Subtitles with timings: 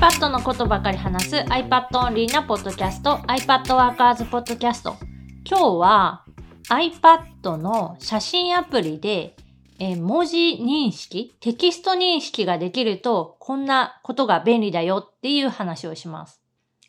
[0.00, 4.96] iPad のことばかり話す iPad オンリーなポッドキャスト iPad Workers ポッドキャスト
[5.44, 6.24] 今日は
[6.70, 9.36] iPad の写真アプリで
[9.78, 16.40] え文字認識、テキスト認識ができるとこんなことが便利だよっていう話をします。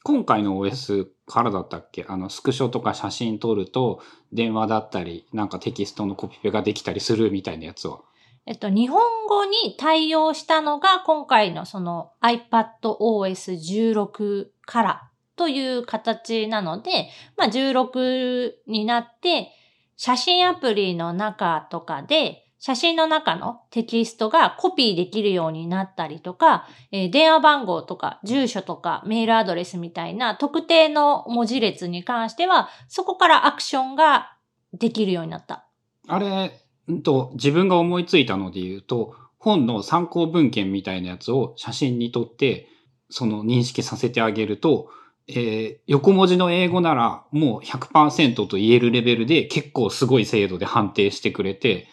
[0.04, 2.06] 今回の OS からだったっけ？
[2.08, 4.02] あの、スクショとか写真撮ると、
[4.32, 8.00] 電話だったり、なんかテキストのコピペができたりするみたいなやつは。
[8.46, 19.52] えっと、日本語に対応したのが今回のその iPadOS16 からという形なので、まあ16になって
[19.96, 34.38] 写真アプリの中とかで写真の中のテキストがコピーできるようになったりとか、えー電話番号とか住所とかメールアドレスみたいな特定の文字列に関してはそこからアクションが
[34.74, 35.66] できるようになった。
[36.08, 36.61] あれ、
[37.04, 42.68] と、自分が思いついたので言うと、本の参考文献みたいなやつを写真に撮って、
[43.10, 44.90] その認識させてあげると、
[45.28, 51.88] えー横文字の英語ならもう100%と言えるレベルで結構すごい精度で判定してくれて、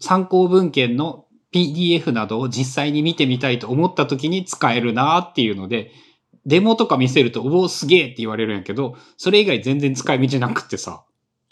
[0.00, 5.92] 参考文献の PDF などを実際に見てみたいと思った時に使えるなっていうので、
[6.46, 11.04] デモとか見せると、おお、すげえって言われるんやけど、それ以外全然使い道なくってさ。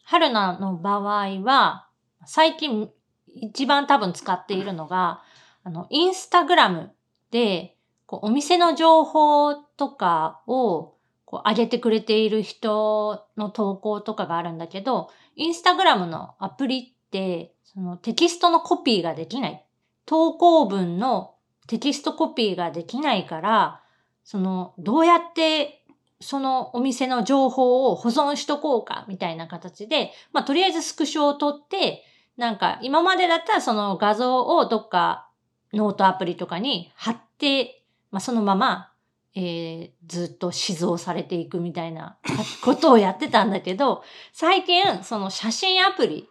[0.05, 1.86] 春菜の場合は、
[2.27, 2.91] 最近
[3.29, 5.23] 一番多分使っているのが、
[5.65, 6.93] あの、インスタグラム
[7.31, 19.65] で、こうお店の情報とかをこう上げてくれている人の投稿とかがあるんだけど、インスタグラムのアプリって、そのテキストのコピーができない。
[20.07, 21.35] 投稿文の
[21.67, 23.83] テキストコピーができないから、
[24.23, 25.83] その、どうやって
[26.21, 32.03] そのお店の情報を保存しとこうかみたいな形で、まあとりあえずスクショを取って、
[32.37, 35.29] なんか今までだったらその画像をどっか
[35.73, 38.93] ノートアプリとかに貼って、まあそのまま、
[39.35, 42.17] えーずっと死蔵されていくみたいな
[42.65, 46.29] ことをやってたんだけど、最近その写真アプリ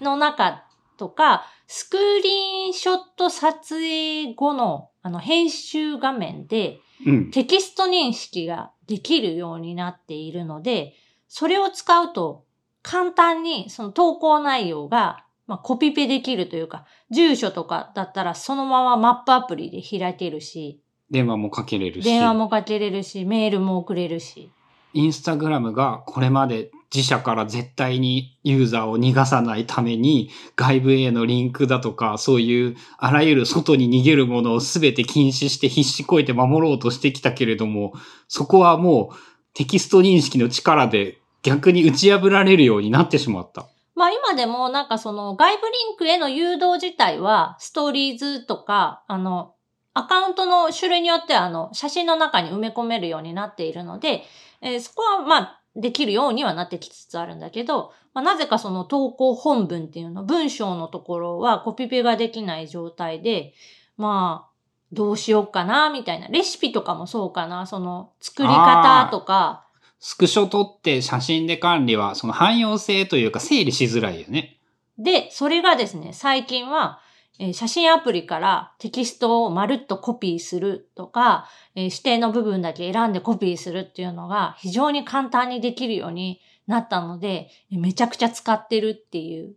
[0.00, 0.64] の中
[0.96, 7.30] とか、スクリーンショット撮影後のあの編集画面で、うん。
[7.30, 10.94] テキスト認識ができるようになっているので、
[11.28, 12.44] それを使うと
[12.82, 22.04] 簡単にその投稿内容が、まあ、コピペできるというか、住所とかだったらそのままマップアプリで開けるし、電話もかけれるし。
[22.04, 24.50] 電話もかけれるし、メールも送れるし。
[24.94, 37.92] インスタグラムがこれまで自社から絶対にユーザーを逃がさないために外部へのリンクだとかそういうあらゆる外に逃げるものを全て禁止して必死こいて守ろうとしてきたけれども
[38.28, 39.16] そこはもう
[39.54, 43.66] テキスト認識の力で逆に打ち破られるようになってしまった。
[44.04, 49.54] まあ今でもなんかその外部リンクへの誘導自体はストーリーズとか、あの、
[49.94, 54.24] アカウントの種類によってはあの写真の中に埋め込めるようになっているので、
[54.60, 63.54] えーそこはまあできるようにはなってきつつあるんだけど、まあ、なぜかその投稿本文っていうの、文章のところはコピペができない状態で、
[63.96, 64.54] まあ、
[64.92, 66.28] どうしようかな、みたいな。
[66.28, 69.63] レシピとかもそうかな、その作り方とか、
[70.06, 74.58] スクショ撮って写真で管理はその汎用性というか整理しづらいよね。
[74.98, 77.00] で、それがですね、最近は、
[77.38, 89.54] えー写真アプリからテキストをまるっとコピーするとか、えー指定の部分だけ選んでコピーするっていうのが非常に簡単にできるようになったので、めちゃくちゃ使ってるっていう。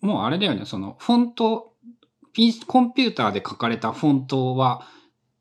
[0.00, 1.74] もうあれだよね、そのフォント、
[2.32, 4.86] ピコンピューターで書かれたフォントは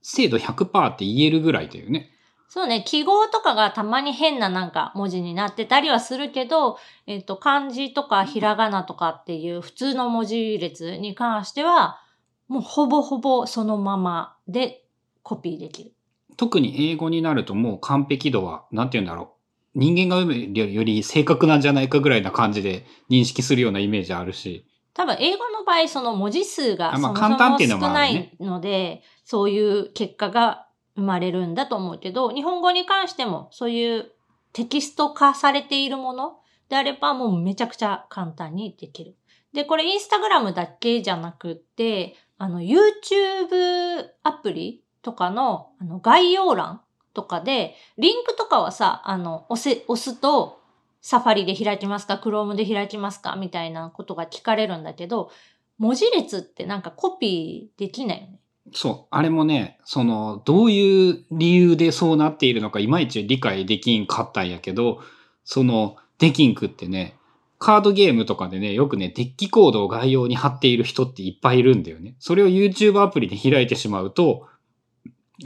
[0.02, 2.12] 精度100%って言えるぐらいだよね。
[2.50, 12.02] そうね、記号とかがたまに変ななんか文字になってたりはするけど、えっ、と、漢字とかひらがなとかっていう普通の文字列に関しては、
[12.48, 14.84] もうほぼほぼそのままで
[15.22, 15.92] コピーできる。
[16.38, 19.36] 特に英語になるともう完璧度は、なんて言うんだろ
[19.76, 19.80] う。
[19.80, 24.66] 人間が読むより正確なんじゃないかぐらいな感じで認識するようなイメージあるし。
[24.96, 30.66] 多分英語の場合、その文字数がそもそも少ないので、そういう結果が
[31.00, 34.12] 生まれるんだと思うけど、日本語に関してもそういう
[34.54, 36.38] テキスト化されているもの
[36.70, 39.16] であればもうめちゃくちゃ簡単にできる。
[39.54, 46.82] で、これインスタグラムだけじゃなくって、あの YouTube アプリとかのあの概要欄
[47.14, 50.60] とかで、リンクとかはさ、あの、押せ、押すと、
[51.02, 55.32] サファリで開きますか ?Chrome で開きますかみたいなことが聞かれるんだけど、
[55.78, 58.39] 文字列ってなんかコピーできないよね。
[58.74, 59.08] そう。
[59.10, 65.02] あれもね、その、どういう理由でそうなっているのかいまいち理解できんかったんやけど、
[65.44, 67.16] その、できんくってね、
[67.58, 72.16] カードゲームとかでね、よくね、デッキコードを概要に貼っている人っていっぱいいるんだよね。
[72.20, 74.48] それを YouTube アプリで開いてしまうと、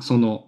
[0.02, 0.48] その、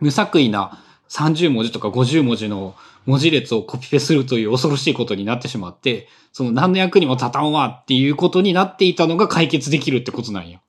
[0.00, 2.74] 無作為な30文字とか50文字の
[3.06, 10.60] 文字列をコピペするという恐ろしいことになってしまって、その何の役にも立たんわっていうことになっていたのが解決できるってことなんや。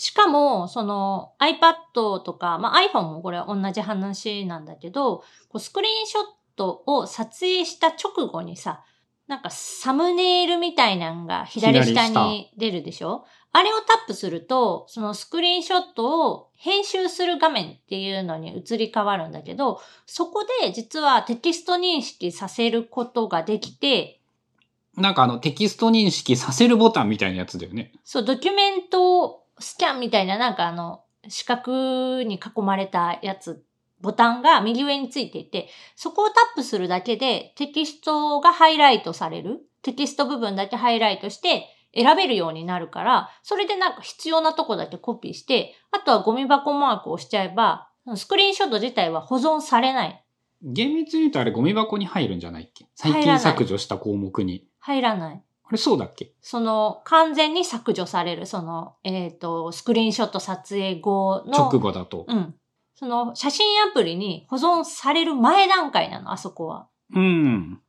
[0.00, 5.24] しかも、その iPad とか、まあ、iPhone もこれ同じ話なんだけど、こ
[5.54, 6.22] うスクリーンショッ
[6.54, 8.84] トを撮影した直後にさ、
[9.26, 13.26] なんかサムネイルみたいなのが左下左下に出るでしょ？
[13.52, 24.20] あれをタップすると、そのスクリーンショットを編集する画面っていうのに移り変わるんだけど、そこで実はテキスト認識させることができて、
[24.96, 27.92] なんかあのテキスト認識させるボタンみたいなやつだよね。
[28.04, 33.64] そう、ドキュメントスキャンみたいな、なんかあの、四角に囲まれたやつ、
[34.00, 39.60] ボタンが右上についていて、そこをタップするだけでテキストがハイライトされる。
[39.82, 50.24] テキスト部分だけハイライトして選べるようになるから、それでなんか必要なとこだけコピーして、あとはゴミ箱マークを押しちゃえば、スクリーンショット自体は保存されない。
[50.62, 52.86] 厳密に言うとあれゴミ箱に入るんじゃないっけ？
[52.94, 54.66] 最近削除した項目に。
[54.80, 55.42] 入らない。
[55.68, 56.32] あれそうだっけ？
[56.40, 61.52] その、完全に削除される、その、えっ、と、スクリーンショット撮影後の。
[61.52, 62.24] 直後だと。
[62.26, 62.54] うん。
[62.94, 66.88] その写真アプリに保存される前段階なの、あそこは。
[67.14, 67.80] うん。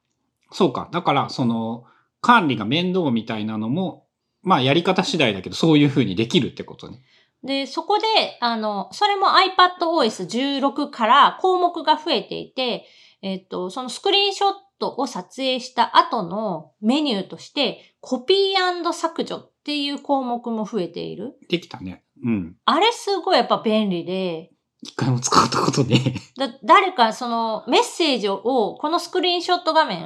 [0.52, 0.90] そうか。
[0.92, 1.86] だから、その、
[2.22, 4.06] 管理が面倒みたいなのも、
[4.42, 7.02] まあやり方次第だけど、そういう風にできるってことね。
[7.44, 8.06] で、そこで、
[8.42, 12.86] あの、それも iPadOS16 から項目が増えていて、
[13.22, 21.38] えっ、と、そのスクリーンショットを撮影した後のメニューとして、コピー削除っていう項目も増えている。
[21.50, 22.04] できたね。
[22.24, 22.56] うん。
[22.66, 26.16] あれすごいやっぱ便利で、一回も使ったことね。
[26.38, 30.00] だ誰かそのメッセージを、このスクリーンショット画面、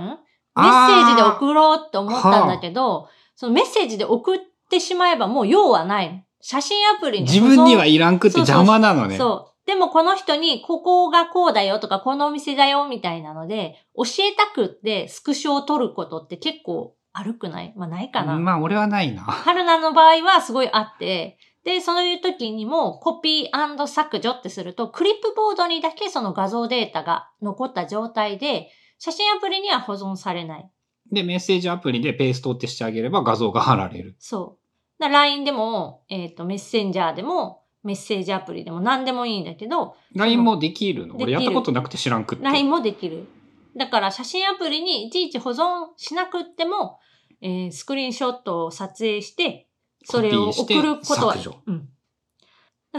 [0.55, 6.25] メッセージで送ろうって思ったんだけど、そのメッセージで送ってしまえばもう用はない。
[6.41, 9.17] 写真アプリに自分にはいらんくって邪魔なのね。
[9.17, 9.52] そう。
[9.65, 17.73] でもこの人に、ここがこうだよとか、このお店だよみたいなので、教えたくってスクショを撮ることって結構悪くない？
[17.75, 18.37] まあないかな。
[18.39, 19.21] まあ俺はないな。
[19.21, 28.69] 春菜の場合はすごいあって、で、そういう時にもコピー削除ってすると、クリップボードにだけその画像データが残った状態で、
[28.99, 30.69] 写真アプリには保存されない。
[31.11, 34.15] で、メッセージアプリでペーストってしてあげれば画像が貼られる。
[34.19, 34.57] そ
[34.99, 35.01] う。
[35.01, 41.15] だ LINE でも、えっ、と、メッセンジャーでも、メッセージアプリでも何でもいいんだけど、LINE もできるの？
[41.17, 42.43] 俺やったことなくて知らんくって。
[42.43, 43.27] LINE もできる。
[43.75, 46.99] だから写真アプリにいちいち保存しなくっても、
[47.41, 49.67] えースクリーンショットを撮影して、
[50.05, 51.35] それを送ることは。
[51.65, 51.89] うん。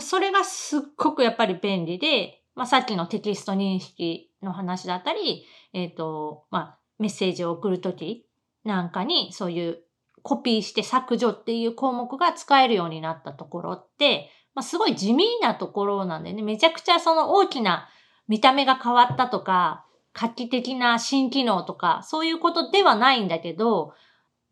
[0.00, 8.26] それがすっごくやっぱり便利で、まあ、さっきのテキスト認識の話だったり、えっ、と、まあ、メッセージを送るとき
[8.64, 9.78] なんかにそういう
[10.22, 17.88] コピーして削除っていう項目が使えるようになったところって、まあ、すごい地味なところなんでね、めちゃくちゃその大きな
[18.28, 23.94] 見た目が変わったとか、画期的な新機能とか、そういうことではないんだけど、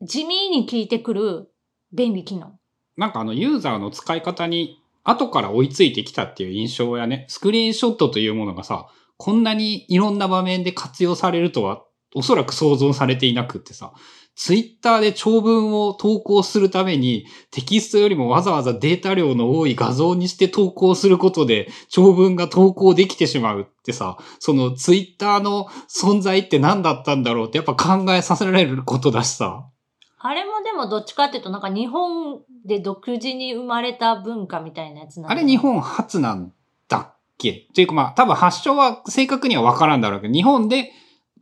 [0.03, 1.51] 地味に効いてくる
[1.93, 2.59] 便利機能。
[2.97, 11.85] なんかあのユーザーの使い方に後から追いついてきたっていう印象やね、スクリーンショットというものがさ、こんなにいろんな場面で活用されるとは、
[12.15, 13.93] おそらく想像されていなくってさ、
[14.35, 29.69] ツイッターで長文を投稿するためにテキストよりもわざわざデータ量の多い画像にして投稿することで長文が投稿できてしまうってさ、そのツイッターの存在って何だったんだろうってやっぱ考えさせられることだしさ。
[30.19, 36.53] あれもでもどっちかっていうとなんか日本で独自に生まれた文化みたいなやつなんだあれ日本初なん
[36.89, 37.69] だっけ？
[37.75, 40.91] というかまあ多分発祥は正確にはわからんだろうけど、日本で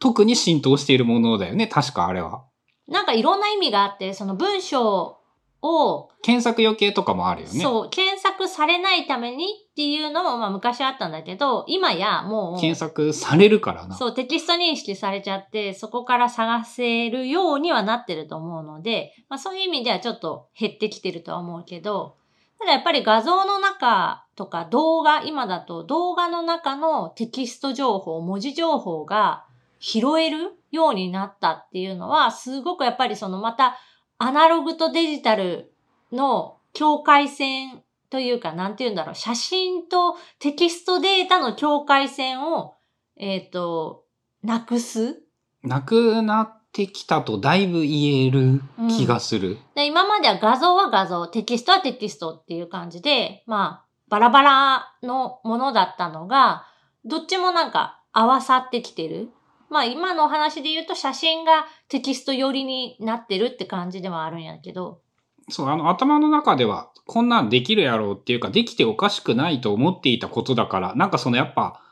[0.00, 1.66] 特に浸透しているものだよね。
[1.66, 2.42] 確かあれは。
[2.90, 5.18] なんかいろんな意味があって、その文章
[5.62, 7.60] を、検索余計とかもあるよね。
[7.60, 13.96] そう、検索されないためにっていうのもまあ昔あったんだけど、今やもう、検索されるからな。
[13.96, 22.16] そう、テキスト認識されちゃって、そこから探せるようにはなってると思うので、まあそういう意味ではちょっと減ってきてるとは思うけど、
[22.58, 29.46] ただやっぱり画像の中とか動画、今だと動画の中のテキスト情報、文字情報が
[29.78, 33.78] 拾えるようになったっていうのは、すごくやっぱりそのまた
[34.18, 35.72] アナログとデジタル
[36.12, 42.74] の境界線というか、なんて言うんだろう、写真とテキストデータの境界線を、
[43.16, 44.04] えっ、と、
[44.42, 45.22] なくす？
[45.62, 49.58] なくなってきたとだいぶ言える気がする。
[49.74, 56.64] で今までは画像は画像、テキストはテキストっていう感じで、まあ、バラバラのものだったのが、
[57.04, 59.30] どっちもなんか合わさってきてる。
[59.70, 65.00] まあ今のお話で言うと写真がテキスト寄りになってるって感じではあるんやけど、
[65.48, 71.82] そう、あの頭の中ではこんなんできるやろうっていうか、できておかしくないと思っていたことだから、なんかそのやっぱ、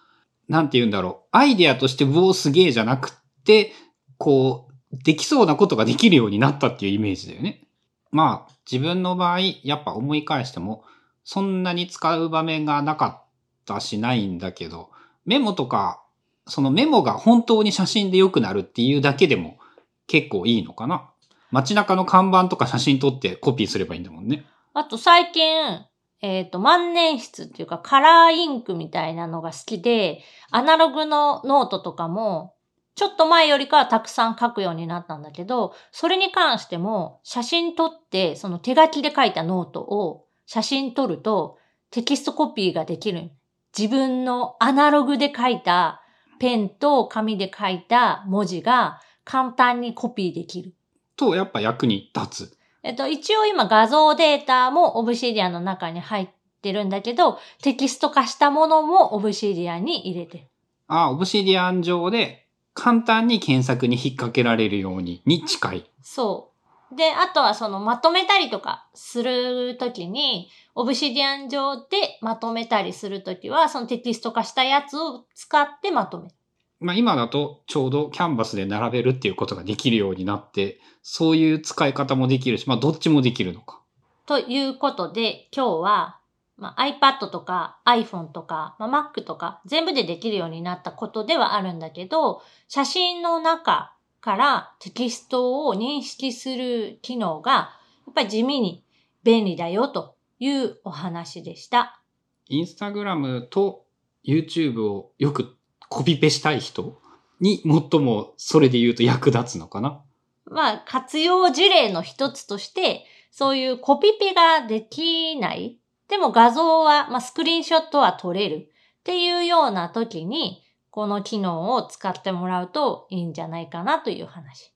[0.49, 1.29] なんて言うんだろう。
[1.33, 3.73] アイデアとして、うお、すげえじゃなくって、
[4.17, 7.67] こう、できそうなことができるようになったっていうイメージだよね。
[8.13, 10.85] まあ、自分の場合、やっぱ思い返しても、
[11.25, 13.29] そんなに使う場面がなかっ
[13.67, 14.91] たしないんだけど、
[15.27, 16.03] メモとか、
[16.49, 19.59] そのメモが本当に写真で良くなるっていうだけでも
[20.07, 21.11] 結構いいのかな？
[21.51, 24.45] 街中の看板とか写真撮ってコピーすればいいんだもんね。
[24.75, 25.81] あと最近、
[26.21, 32.55] えっ、と、万年筆っていうかカラーインクみたいなのが好きで、アナログのノートとかも、
[32.97, 41.59] ちょっと前よりかはたくさん書くようになったんだけど、それに関しても写真撮って、その手書きで書いたノートを写真撮ると
[41.91, 43.31] テキストコピーができる。
[43.77, 46.03] 自分のアナログで書いた
[46.39, 50.75] ペンと紙で書いた文字が簡単にコピーできる。
[51.17, 52.59] と、やっぱ役に立つ。
[52.83, 56.29] えっと、一応今画像データもオブシディアンの中に入っ
[56.63, 60.45] てるんだけど、テキスト化したものもオブシディアンに入れてる。
[60.87, 65.91] ああ、オブシディアン上で簡単に検索に引っ掛けられるように、に近い。
[66.01, 66.58] そう。
[66.97, 76.35] で、あとはそのまとめたりとかするときに、オブシディアン上でまとめたりするときは、そのテキスト化したやつを使ってまとめる。
[76.81, 83.81] まあ今だとちょうどキャンバスで並べるっていうことができるようになって、そういう使い方もできるし、まあどっちもできるのか。
[84.27, 86.19] ということで、今日は、
[86.59, 98.85] まあ、iPad とか iPhone とか、まあ、Mac とか全部でできるようになったことではあるんだけど、写真の中からテキストを認識する機能が、やっぱり地味に
[99.23, 102.01] 便利だよというお話でした。
[102.49, 103.85] インスタグラムと
[104.25, 105.57] YouTube をよく
[105.89, 107.01] コピペしたい人
[107.41, 110.03] に最もそれで言うと役立つのかな？
[110.47, 115.79] まあ、活用事例の一つとして、そういうコピペができない。
[116.09, 118.71] でも画像は、まあ、スクリーンショットは撮れる。
[119.01, 120.65] っていうような時に、
[120.99, 124.75] この機能を使ってもらうといいんじゃないかなという話。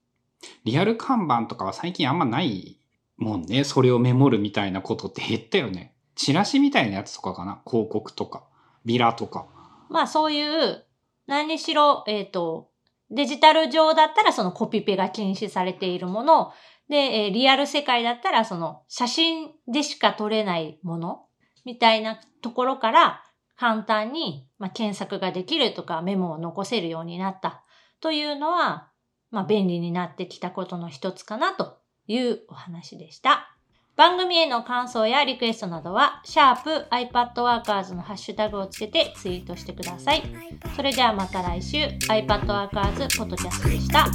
[0.62, 2.78] リアル看板とかは最近あんまない
[3.16, 3.64] もんね。
[3.64, 5.96] それをメモるみたいなことって減ったよね。
[6.14, 7.60] チラシみたいなやつとかかな。
[7.68, 8.44] 広告とか、
[8.84, 9.48] ビラとか。
[9.90, 10.84] まあそういう、
[11.26, 12.70] 何にしろ、えっ、と、
[13.10, 16.52] デジタル上だったらそのコピペが禁止されているもの。
[16.88, 21.26] で、えーリアル世界だったらその写真でしか撮れないもの
[21.64, 23.24] みたいなところから
[23.56, 27.62] 簡単に、まあ、検索ができるとかメモを残せるようになった
[28.00, 28.88] というのは、
[29.30, 33.48] まあ便利になってきたことの一つかなというお話でした。
[33.94, 40.22] 番組への感想やリクエストなどは、シャープ iPadWorkers のハッシュタグをつけてツイートしてください。
[40.74, 41.78] それではまた来週、
[42.08, 44.06] iPadWorkers ポッドキャストでした。